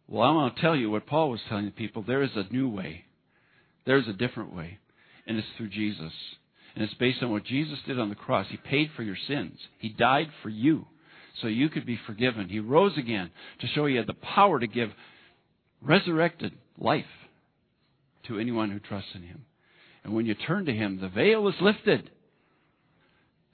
[0.08, 2.04] Well, I want to tell you what Paul was telling the people.
[2.06, 3.06] There is a new way.
[3.86, 4.78] There's a different way.
[5.26, 6.12] And it's through Jesus.
[6.76, 8.48] And it's based on what Jesus did on the cross.
[8.50, 9.58] He paid for your sins.
[9.80, 10.86] He died for you
[11.42, 12.50] so you could be forgiven.
[12.50, 14.90] He rose again to show you had the power to give
[15.82, 17.06] resurrected life
[18.28, 19.46] to anyone who trusts in Him.
[20.04, 22.10] And when you turn to Him, the veil is lifted.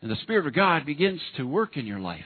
[0.01, 2.21] And the Spirit of God begins to work in your life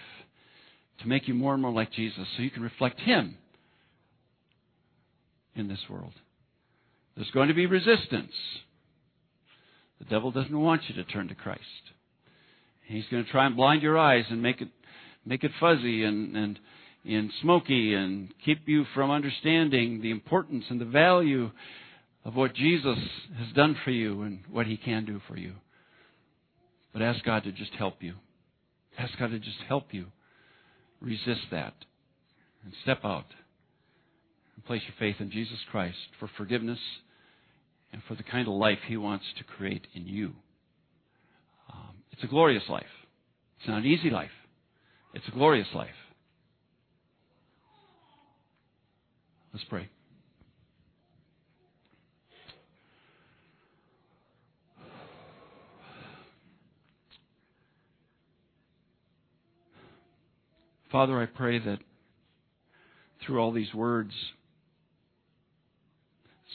[1.01, 3.37] to make you more and more like Jesus so you can reflect Him
[5.55, 6.13] in this world.
[7.15, 8.33] There's going to be resistance.
[9.99, 11.61] The devil doesn't want you to turn to Christ.
[12.85, 14.69] He's going to try and blind your eyes and make it
[15.25, 16.59] make it fuzzy and and
[17.03, 21.49] and smoky and keep you from understanding the importance and the value
[22.23, 22.99] of what Jesus
[23.37, 25.53] has done for you and what he can do for you.
[26.93, 28.15] But ask God to just help you.
[28.99, 30.07] Ask God to just help you
[30.99, 31.73] resist that
[32.63, 33.25] and step out
[34.55, 36.79] and place your faith in Jesus Christ for forgiveness
[37.91, 40.33] and for the kind of life He wants to create in you.
[41.73, 42.83] Um, it's a glorious life.
[43.59, 44.29] It's not an easy life.
[45.13, 45.89] It's a glorious life.
[49.53, 49.89] Let's pray.
[60.91, 61.79] Father, I pray that
[63.25, 64.11] through all these words,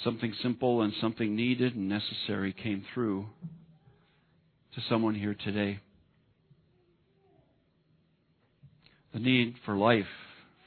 [0.04, 3.26] something simple and something needed and necessary came through
[4.74, 5.80] to someone here today.
[9.16, 10.04] The need for life,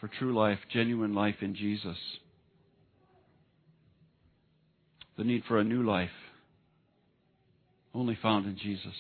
[0.02, 1.98] for true life, genuine life in Jesus.
[5.20, 6.10] The need for a new life,
[7.94, 8.96] only found in Jesus.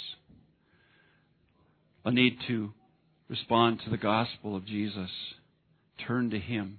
[2.05, 2.69] A need to
[3.27, 5.09] respond to the gospel of Jesus,
[6.05, 6.77] turn to Him.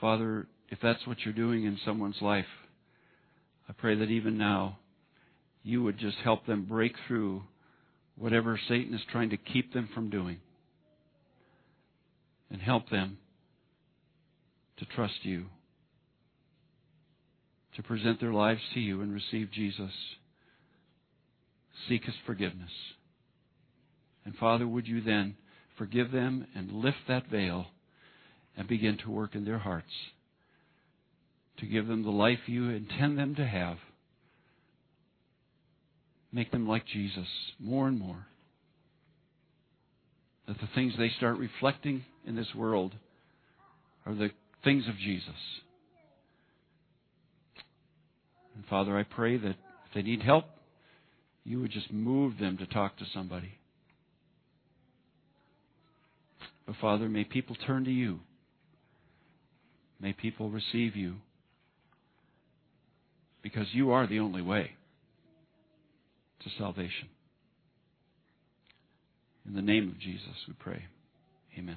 [0.00, 2.46] Father, if that's what you're doing in someone's life,
[3.68, 4.78] I pray that even now
[5.62, 7.42] you would just help them break through
[8.18, 10.38] whatever Satan is trying to keep them from doing
[12.50, 13.18] and help them
[14.78, 15.46] to trust you,
[17.76, 19.90] to present their lives to you and receive Jesus.
[21.88, 22.70] Seek his forgiveness.
[24.24, 25.36] And Father, would you then
[25.76, 27.66] forgive them and lift that veil
[28.56, 29.92] and begin to work in their hearts
[31.58, 33.78] to give them the life you intend them to have.
[36.36, 37.26] Make them like Jesus
[37.58, 38.26] more and more.
[40.46, 42.92] That the things they start reflecting in this world
[44.04, 44.28] are the
[44.62, 45.32] things of Jesus.
[48.54, 50.44] And Father, I pray that if they need help,
[51.42, 53.54] you would just move them to talk to somebody.
[56.66, 58.20] But Father, may people turn to you.
[59.98, 61.14] May people receive you
[63.42, 64.75] because you are the only way
[66.58, 67.08] salvation.
[69.46, 70.82] In the name of Jesus, we pray.
[71.58, 71.76] Amen.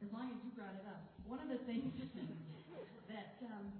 [0.00, 1.92] As long as you brought it up, one of the things
[3.12, 3.70] that um,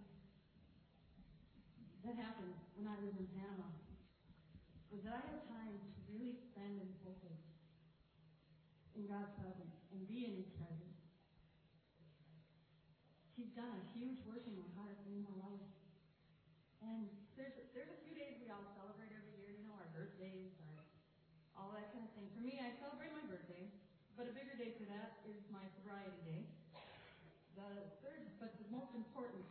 [2.05, 3.67] that happened when I was in Panama
[4.95, 7.39] was that I had time to really spend and focus
[8.95, 10.99] in God's presence and be in presence.
[13.37, 15.69] He's done a huge work in my heart and in my life.
[16.81, 20.57] And there's there's a few days we all celebrate every year, you know, our birthdays,
[20.65, 20.81] our
[21.61, 22.25] all that kind of thing.
[22.33, 23.69] For me, I celebrate my birthday,
[24.17, 26.41] but a bigger day for that is my sobriety day.
[27.53, 29.45] The third, but the most important,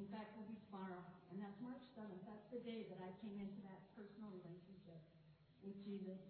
[0.00, 2.24] in fact, will be tomorrow, and that's March 7th.
[2.24, 4.96] That's the day that I came into that personal relationship
[5.60, 6.24] with Jesus.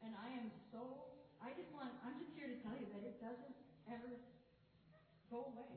[0.00, 1.12] And I am so,
[1.44, 3.56] I just want, I'm just here to tell you that it doesn't
[3.92, 4.08] ever
[5.34, 5.74] go away.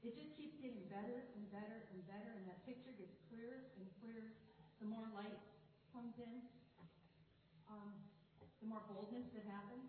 [0.00, 3.84] It just keeps getting better and better and better, and that picture gets clearer and
[4.00, 4.32] clearer
[4.80, 5.44] the more light
[5.92, 6.40] comes in,
[7.68, 7.92] um,
[8.64, 9.83] the more boldness that happens.